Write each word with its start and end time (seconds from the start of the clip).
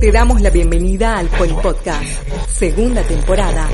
Te 0.00 0.12
damos 0.12 0.40
la 0.40 0.50
bienvenida 0.50 1.16
al 1.16 1.28
Podcast, 1.28 2.04
segunda 2.48 3.02
temporada. 3.02 3.68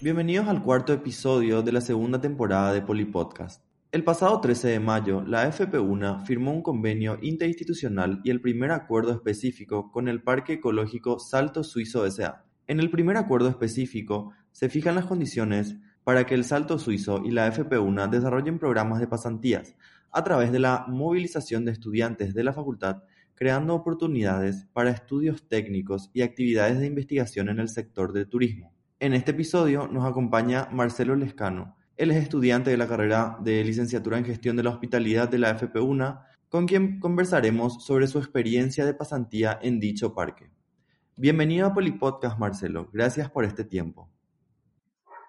Bienvenidos 0.00 0.48
al 0.48 0.62
cuarto 0.62 0.92
episodio 0.92 1.62
de 1.62 1.72
la 1.72 1.80
segunda 1.80 2.20
temporada 2.20 2.72
de 2.72 2.82
Polipodcast. 2.82 3.64
El 3.90 4.04
pasado 4.04 4.40
13 4.40 4.68
de 4.68 4.80
mayo, 4.80 5.22
la 5.22 5.50
FP1 5.50 6.24
firmó 6.24 6.52
un 6.52 6.62
convenio 6.62 7.18
interinstitucional 7.22 8.20
y 8.24 8.30
el 8.30 8.40
primer 8.40 8.72
acuerdo 8.72 9.12
específico 9.12 9.90
con 9.90 10.08
el 10.08 10.22
Parque 10.22 10.54
Ecológico 10.54 11.18
Salto 11.18 11.64
Suizo 11.64 12.04
S.A. 12.04 12.44
En 12.66 12.80
el 12.80 12.90
primer 12.90 13.16
acuerdo 13.16 13.48
específico 13.48 14.32
se 14.50 14.68
fijan 14.68 14.96
las 14.96 15.06
condiciones 15.06 15.76
para 16.04 16.26
que 16.26 16.34
el 16.34 16.44
Salto 16.44 16.78
Suizo 16.78 17.22
y 17.24 17.30
la 17.30 17.52
FP1 17.52 18.10
desarrollen 18.10 18.58
programas 18.58 19.00
de 19.00 19.06
pasantías 19.06 19.76
a 20.10 20.22
través 20.24 20.52
de 20.52 20.58
la 20.58 20.84
movilización 20.88 21.64
de 21.64 21.72
estudiantes 21.72 22.34
de 22.34 22.44
la 22.44 22.52
facultad 22.52 23.02
creando 23.34 23.74
oportunidades 23.74 24.66
para 24.72 24.90
estudios 24.90 25.48
técnicos 25.48 26.10
y 26.12 26.22
actividades 26.22 26.78
de 26.78 26.86
investigación 26.86 27.48
en 27.48 27.58
el 27.58 27.68
sector 27.68 28.12
del 28.12 28.28
turismo. 28.28 28.72
En 29.00 29.14
este 29.14 29.32
episodio 29.32 29.88
nos 29.88 30.04
acompaña 30.04 30.68
Marcelo 30.70 31.16
Lescano. 31.16 31.76
Él 31.96 32.10
es 32.10 32.16
estudiante 32.16 32.70
de 32.70 32.76
la 32.76 32.86
carrera 32.86 33.36
de 33.40 33.64
licenciatura 33.64 34.18
en 34.18 34.24
gestión 34.24 34.56
de 34.56 34.62
la 34.62 34.70
hospitalidad 34.70 35.28
de 35.28 35.38
la 35.38 35.58
FP1, 35.58 36.22
con 36.48 36.66
quien 36.66 37.00
conversaremos 37.00 37.84
sobre 37.84 38.06
su 38.06 38.18
experiencia 38.18 38.84
de 38.84 38.94
pasantía 38.94 39.58
en 39.60 39.80
dicho 39.80 40.14
parque. 40.14 40.50
Bienvenido 41.16 41.66
a 41.66 41.74
Polipodcast, 41.74 42.38
Marcelo. 42.38 42.88
Gracias 42.92 43.30
por 43.30 43.44
este 43.44 43.64
tiempo. 43.64 44.08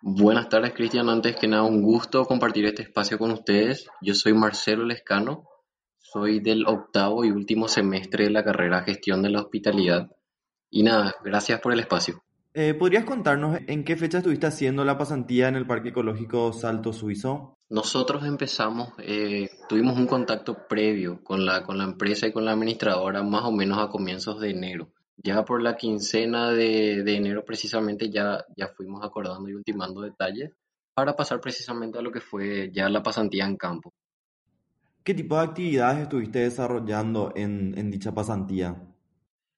Buenas 0.01 0.49
tardes, 0.49 0.73
Cristian. 0.73 1.07
Antes 1.07 1.35
que 1.37 1.47
nada, 1.47 1.63
un 1.63 1.81
gusto 1.81 2.25
compartir 2.25 2.65
este 2.65 2.83
espacio 2.83 3.17
con 3.17 3.31
ustedes. 3.31 3.87
Yo 4.01 4.13
soy 4.13 4.33
Marcelo 4.33 4.83
Lescano, 4.85 5.45
soy 6.13 6.39
del 6.39 6.67
octavo 6.67 7.25
y 7.25 7.31
último 7.31 7.67
semestre 7.67 8.25
de 8.25 8.29
la 8.29 8.43
carrera 8.43 8.83
Gestión 8.83 9.23
de 9.23 9.31
la 9.31 9.41
Hospitalidad. 9.41 10.11
Y 10.69 10.83
nada, 10.83 11.15
gracias 11.23 11.59
por 11.59 11.73
el 11.73 11.79
espacio. 11.79 12.23
Eh, 12.53 12.75
¿Podrías 12.75 13.03
contarnos 13.03 13.57
en 13.65 13.83
qué 13.83 13.97
fecha 13.97 14.19
estuviste 14.19 14.45
haciendo 14.45 14.85
la 14.85 14.95
pasantía 14.95 15.47
en 15.47 15.55
el 15.55 15.65
Parque 15.65 15.89
Ecológico 15.89 16.53
Salto 16.53 16.93
Suizo? 16.93 17.57
Nosotros 17.69 18.23
empezamos, 18.25 18.89
eh, 18.99 19.49
tuvimos 19.67 19.97
un 19.97 20.05
contacto 20.05 20.67
previo 20.69 21.23
con 21.23 21.47
la, 21.47 21.63
con 21.63 21.79
la 21.79 21.85
empresa 21.85 22.27
y 22.27 22.31
con 22.31 22.45
la 22.45 22.51
administradora 22.51 23.23
más 23.23 23.43
o 23.45 23.51
menos 23.51 23.79
a 23.79 23.89
comienzos 23.89 24.39
de 24.39 24.51
enero. 24.51 24.89
Ya 25.17 25.43
por 25.43 25.63
la 25.63 25.75
quincena 25.75 26.51
de, 26.51 27.01
de 27.03 27.15
enero 27.15 27.43
precisamente 27.43 28.11
ya, 28.11 28.45
ya 28.55 28.67
fuimos 28.67 29.03
acordando 29.03 29.49
y 29.49 29.55
ultimando 29.55 30.01
detalles 30.01 30.51
para 30.93 31.15
pasar 31.15 31.41
precisamente 31.41 31.97
a 31.97 32.03
lo 32.03 32.11
que 32.11 32.21
fue 32.21 32.69
ya 32.71 32.87
la 32.87 33.01
pasantía 33.01 33.45
en 33.45 33.57
campo. 33.57 33.91
¿Qué 35.03 35.13
tipo 35.13 35.35
de 35.35 35.43
actividades 35.43 36.03
estuviste 36.03 36.39
desarrollando 36.39 37.33
en, 37.35 37.77
en 37.77 37.91
dicha 37.91 38.13
pasantía? 38.13 38.81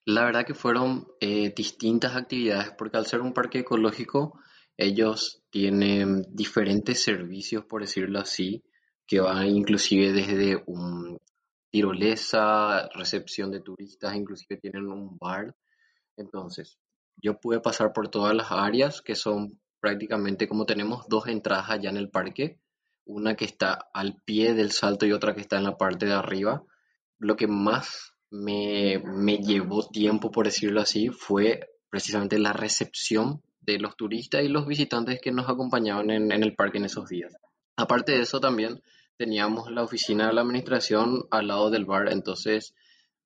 La 0.06 0.26
verdad 0.26 0.46
que 0.46 0.56
fueron 0.56 1.08
eh, 1.20 1.54
distintas 1.56 2.16
actividades 2.16 2.72
porque 2.78 2.98
al 2.98 3.06
ser 3.06 3.22
un 3.22 3.34
parque 3.34 3.60
ecológico 3.60 4.40
ellos 4.78 5.44
tienen 5.52 6.26
diferentes 6.30 7.04
servicios, 7.04 7.64
por 7.66 7.82
decirlo 7.82 8.20
así, 8.20 8.64
que 9.08 9.20
van 9.20 9.48
inclusive 9.48 10.14
desde 10.14 10.64
un 10.66 11.20
tirolesa, 11.72 12.90
recepción 12.96 13.52
de 13.52 13.62
turistas, 13.62 14.16
inclusive 14.16 14.58
tienen 14.58 14.88
un 14.88 15.18
bar. 15.18 15.56
Entonces, 16.18 16.80
yo 17.18 17.40
pude 17.40 17.60
pasar 17.60 17.94
por 17.94 18.10
todas 18.10 18.34
las 18.34 18.52
áreas 18.52 19.02
que 19.02 19.16
son 19.16 19.60
prácticamente 19.80 20.48
como 20.48 20.66
tenemos 20.66 21.08
dos 21.08 21.28
entradas 21.28 21.70
allá 21.70 21.90
en 21.90 21.98
el 21.98 22.10
parque, 22.10 22.60
una 23.06 23.36
que 23.36 23.46
está 23.46 23.90
al 23.94 24.22
pie 24.26 24.54
del 24.54 24.72
salto 24.72 25.06
y 25.06 25.12
otra 25.12 25.34
que 25.34 25.42
está 25.42 25.58
en 25.58 25.64
la 25.64 25.78
parte 25.78 26.06
de 26.06 26.14
arriba. 26.14 26.64
Lo 27.18 27.36
que 27.36 27.48
más 27.48 28.14
me, 28.32 28.98
llevó 29.38 29.88
tiempo, 29.88 30.32
por 30.32 30.46
decirlo 30.46 30.82
así, 30.82 31.10
fue 31.10 31.70
precisamente 31.90 32.40
la 32.40 32.54
recepción 32.54 33.42
de 33.62 33.80
los 33.80 33.96
turistas 33.96 34.44
y 34.44 34.50
los 34.50 34.68
visitantes 34.68 35.20
que 35.22 35.32
nos 35.32 35.50
acompañaban 35.50 36.10
en, 36.12 36.32
en, 36.32 36.44
el 36.44 36.56
parque 36.56 36.78
en 36.78 36.86
esos 36.86 37.10
días. 37.10 37.34
Aparte 37.78 38.12
de 38.14 38.22
eso, 38.22 38.40
también 38.40 38.84
teníamos 39.18 39.72
la 39.72 39.84
oficina 39.84 40.28
de 40.28 40.34
la 40.34 40.42
administración 40.42 41.26
al 41.32 41.48
lado 41.48 41.70
del 41.70 41.86
bar, 41.86 42.12
entonces 42.12 42.76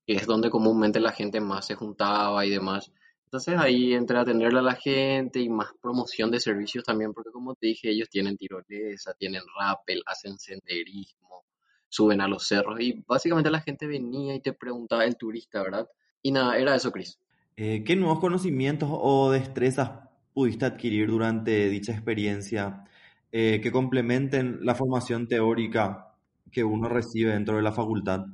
es 0.05 0.25
donde 0.25 0.49
comúnmente 0.49 0.99
la 0.99 1.11
gente 1.11 1.39
más 1.39 1.67
se 1.67 1.75
juntaba 1.75 2.45
y 2.45 2.49
demás. 2.49 2.91
Entonces 3.29 3.59
ahí 3.59 3.93
entre 3.93 4.17
atenderle 4.17 4.57
a 4.57 4.63
la 4.63 4.73
gente 4.73 5.39
y 5.39 5.49
más 5.49 5.69
promoción 5.79 6.31
de 6.31 6.39
servicios 6.39 6.83
también, 6.83 7.13
porque 7.13 7.29
como 7.29 7.53
te 7.53 7.67
dije, 7.67 7.91
ellos 7.91 8.09
tienen 8.09 8.35
tirolesa, 8.37 9.13
tienen 9.13 9.43
rappel, 9.55 10.01
hacen 10.07 10.39
senderismo, 10.39 11.45
suben 11.89 12.21
a 12.21 12.27
los 12.27 12.47
cerros 12.47 12.81
y 12.81 13.03
básicamente 13.05 13.51
la 13.51 13.61
gente 13.61 13.85
venía 13.85 14.33
y 14.33 14.39
te 14.39 14.53
preguntaba 14.53 15.05
el 15.05 15.15
turista, 15.15 15.61
¿verdad? 15.61 15.87
Y 16.23 16.31
nada, 16.31 16.57
era 16.57 16.73
eso, 16.73 16.91
Cris. 16.91 17.19
Eh, 17.55 17.83
¿Qué 17.85 17.95
nuevos 17.95 18.19
conocimientos 18.19 18.89
o 18.91 19.29
destrezas 19.29 19.91
pudiste 20.33 20.65
adquirir 20.65 21.07
durante 21.07 21.69
dicha 21.69 21.91
experiencia 21.91 22.85
eh, 23.31 23.59
que 23.61 23.71
complementen 23.71 24.57
la 24.61 24.73
formación 24.73 25.27
teórica 25.27 26.15
que 26.51 26.63
uno 26.63 26.89
recibe 26.89 27.33
dentro 27.33 27.57
de 27.57 27.61
la 27.61 27.73
facultad? 27.73 28.25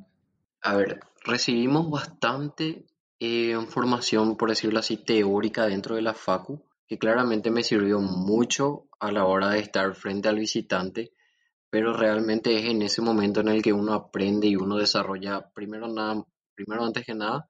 A 0.62 0.78
ver, 0.78 1.02
recibimos 1.26 1.90
bastante 1.90 2.86
eh, 3.20 3.58
formación, 3.68 4.38
por 4.38 4.50
decirlo 4.50 4.80
así, 4.80 4.98
teórica 4.98 5.66
dentro 5.66 5.96
de 5.96 6.02
la 6.02 6.14
FACU, 6.14 6.62
que 6.88 6.98
claramente 6.98 7.50
me 7.50 7.64
sirvió 7.64 8.00
mucho 8.00 8.88
a 9.00 9.12
la 9.12 9.26
hora 9.26 9.50
de 9.50 9.60
estar 9.60 9.96
frente 9.96 10.30
al 10.30 10.38
visitante, 10.38 11.14
pero 11.70 11.94
realmente 11.94 12.58
es 12.58 12.66
en 12.66 12.82
ese 12.82 13.02
momento 13.02 13.42
en 13.42 13.50
el 13.50 13.62
que 13.62 13.74
uno 13.74 13.94
aprende 13.94 14.48
y 14.48 14.56
uno 14.56 14.78
desarrolla, 14.78 15.50
primero, 15.54 15.88
nada, 15.88 16.24
primero 16.54 16.86
antes 16.86 17.06
que 17.06 17.16
nada, 17.16 17.50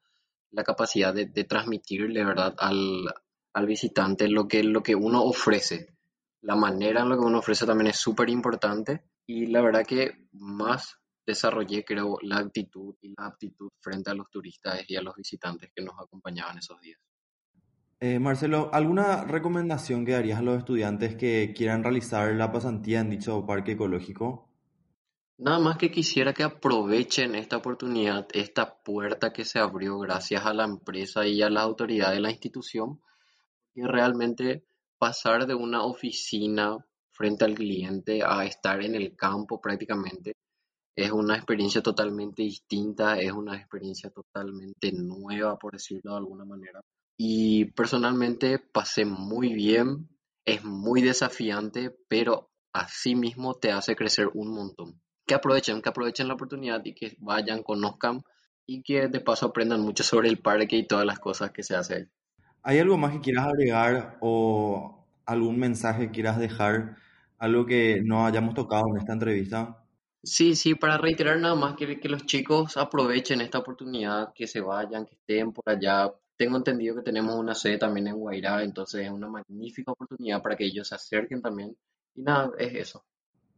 la 0.51 0.63
capacidad 0.63 1.13
de, 1.13 1.25
transmitirle 1.43 2.23
¿verdad? 2.23 2.55
Al, 2.57 3.05
al, 3.53 3.65
visitante 3.65 4.27
lo 4.29 4.47
que, 4.47 4.63
lo 4.63 4.81
que 4.81 4.95
uno 4.95 5.23
ofrece. 5.23 5.95
La 6.41 6.55
manera 6.55 7.01
en 7.01 7.09
la 7.09 7.15
que 7.15 7.21
uno 7.25 7.39
ofrece 7.39 7.65
también 7.65 7.87
es 7.87 7.97
súper 7.97 8.29
importante 8.29 9.03
y 9.25 9.47
la 9.47 9.61
verdad 9.61 9.85
que 9.85 10.27
más 10.31 10.99
desarrollé, 11.25 11.83
creo, 11.83 12.17
la 12.21 12.37
actitud 12.37 12.95
y 13.01 13.13
la 13.17 13.27
aptitud 13.27 13.69
frente 13.81 14.11
a 14.11 14.13
los 14.13 14.29
turistas 14.29 14.83
y 14.87 14.95
a 14.95 15.01
los 15.01 15.15
visitantes 15.15 15.71
que 15.75 15.83
nos 15.83 15.95
acompañaban 15.99 16.57
esos 16.57 16.79
días. 16.81 16.99
Eh, 17.99 18.19
Marcelo, 18.19 18.69
¿alguna 18.73 19.23
recomendación 19.23 20.05
que 20.05 20.11
darías 20.11 20.39
a 20.39 20.43
los 20.43 20.57
estudiantes 20.57 21.15
que 21.15 21.53
quieran 21.55 21.83
realizar 21.83 22.33
la 22.35 22.51
pasantía 22.51 22.99
en 22.99 23.09
dicho 23.09 23.45
parque 23.45 23.71
ecológico? 23.71 24.49
Nada 25.37 25.59
más 25.59 25.77
que 25.77 25.91
quisiera 25.91 26.33
que 26.33 26.43
aprovechen 26.43 27.35
esta 27.35 27.57
oportunidad, 27.57 28.27
esta 28.33 28.77
puerta 28.83 29.33
que 29.33 29.43
se 29.43 29.59
abrió 29.59 29.97
gracias 29.99 30.45
a 30.45 30.53
la 30.53 30.65
empresa 30.65 31.25
y 31.25 31.41
a 31.41 31.49
la 31.49 31.61
autoridad 31.61 32.11
de 32.11 32.21
la 32.21 32.31
institución, 32.31 33.01
y 33.73 33.83
realmente 33.83 34.65
pasar 34.97 35.45
de 35.45 35.55
una 35.55 35.83
oficina 35.83 36.77
frente 37.11 37.45
al 37.45 37.55
cliente 37.55 38.21
a 38.25 38.45
estar 38.45 38.81
en 38.81 38.95
el 38.95 39.15
campo 39.15 39.59
prácticamente 39.59 40.35
es 40.95 41.11
una 41.11 41.35
experiencia 41.35 41.81
totalmente 41.81 42.43
distinta, 42.43 43.19
es 43.19 43.31
una 43.31 43.57
experiencia 43.57 44.09
totalmente 44.09 44.91
nueva, 44.93 45.57
por 45.59 45.73
decirlo 45.73 46.11
de 46.11 46.17
alguna 46.17 46.45
manera. 46.45 46.79
Y 47.17 47.65
personalmente 47.65 48.59
pasé 48.59 49.05
muy 49.05 49.53
bien, 49.53 50.09
es 50.45 50.63
muy 50.63 51.01
desafiante, 51.01 51.93
pero 52.07 52.49
así 52.73 53.15
mismo 53.15 53.55
te 53.55 53.71
hace 53.71 53.95
crecer 53.95 54.29
un 54.33 54.53
montón. 54.53 55.01
Que 55.27 55.33
aprovechen, 55.33 55.81
que 55.81 55.89
aprovechen 55.89 56.27
la 56.27 56.35
oportunidad 56.35 56.81
y 56.85 56.93
que 56.93 57.15
vayan, 57.19 57.63
conozcan 57.63 58.21
y 58.65 58.81
que 58.81 59.07
de 59.07 59.19
paso 59.19 59.47
aprendan 59.47 59.81
mucho 59.81 60.03
sobre 60.03 60.29
el 60.29 60.39
parque 60.39 60.77
y 60.77 60.87
todas 60.87 61.05
las 61.05 61.19
cosas 61.19 61.51
que 61.51 61.63
se 61.63 61.75
hacen. 61.75 62.09
¿Hay 62.63 62.79
algo 62.79 62.97
más 62.97 63.13
que 63.13 63.21
quieras 63.21 63.47
agregar 63.47 64.17
o 64.21 65.05
algún 65.25 65.59
mensaje 65.59 66.07
que 66.07 66.11
quieras 66.11 66.39
dejar, 66.39 66.95
algo 67.37 67.65
que 67.65 68.01
no 68.03 68.25
hayamos 68.25 68.55
tocado 68.55 68.83
en 68.91 68.97
esta 68.97 69.13
entrevista? 69.13 69.84
Sí, 70.25 70.55
sí, 70.55 70.75
para 70.75 70.97
reiterar 70.97 71.39
nada 71.39 71.55
más 71.55 71.75
que, 71.75 71.99
que 71.99 72.09
los 72.09 72.25
chicos 72.25 72.77
aprovechen 72.77 73.41
esta 73.41 73.59
oportunidad, 73.59 74.33
que 74.33 74.47
se 74.47 74.59
vayan, 74.59 75.05
que 75.05 75.15
estén 75.15 75.53
por 75.53 75.69
allá. 75.69 76.11
Tengo 76.35 76.57
entendido 76.57 76.95
que 76.95 77.03
tenemos 77.03 77.35
una 77.35 77.53
sede 77.53 77.77
también 77.77 78.07
en 78.07 78.15
Guairá, 78.15 78.63
entonces 78.63 79.05
es 79.05 79.11
una 79.11 79.29
magnífica 79.29 79.91
oportunidad 79.91 80.41
para 80.41 80.55
que 80.55 80.65
ellos 80.65 80.87
se 80.87 80.95
acerquen 80.95 81.41
también. 81.41 81.77
Y 82.15 82.23
nada, 82.23 82.51
es 82.57 82.73
eso. 82.73 83.05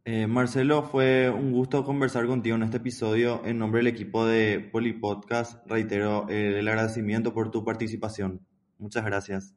Eh, 0.04 0.26
Marcelo, 0.26 0.82
fue 0.82 1.28
un 1.28 1.52
gusto 1.52 1.84
conversar 1.84 2.26
contigo 2.26 2.56
en 2.56 2.62
este 2.62 2.78
episodio. 2.78 3.42
En 3.44 3.58
nombre 3.58 3.80
del 3.80 3.88
equipo 3.88 4.26
de 4.26 4.60
Polipodcast, 4.60 5.66
reitero 5.66 6.26
el 6.28 6.66
agradecimiento 6.68 7.34
por 7.34 7.50
tu 7.50 7.64
participación. 7.64 8.46
Muchas 8.78 9.04
gracias. 9.04 9.54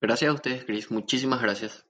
Gracias 0.00 0.30
a 0.30 0.34
ustedes, 0.34 0.64
Chris. 0.64 0.90
Muchísimas 0.90 1.42
gracias. 1.42 1.84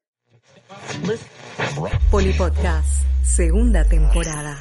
Polipodcast, 2.11 3.05
segunda 3.31 3.85
temporada. 3.85 4.59